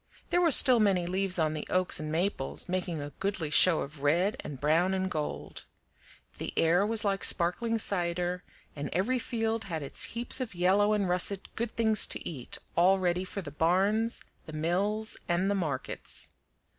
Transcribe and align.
There 0.31 0.41
were 0.41 0.49
still 0.49 0.79
many 0.79 1.05
leaves 1.05 1.37
on 1.37 1.53
the 1.53 1.67
oaks 1.69 1.99
and 1.99 2.11
maples, 2.11 2.67
making 2.67 2.99
a 2.99 3.11
goodly 3.19 3.51
show 3.51 3.81
of 3.81 4.01
red 4.01 4.35
and 4.39 4.59
brown 4.59 4.95
and 4.95 5.11
gold. 5.11 5.65
The 6.39 6.51
air 6.57 6.83
was 6.87 7.05
like 7.05 7.23
sparkling 7.23 7.77
cider, 7.77 8.43
and 8.75 8.89
every 8.93 9.19
field 9.19 9.65
had 9.65 9.83
its 9.83 10.05
heaps 10.05 10.41
of 10.41 10.55
yellow 10.55 10.93
and 10.93 11.07
russet 11.07 11.49
good 11.55 11.73
things 11.73 12.07
to 12.07 12.27
eat, 12.27 12.57
all 12.75 12.97
ready 12.97 13.23
for 13.23 13.43
the 13.43 13.51
barns, 13.51 14.23
the 14.47 14.53
mills, 14.53 15.17
and 15.29 15.51
the 15.51 15.53
markets. 15.53 16.31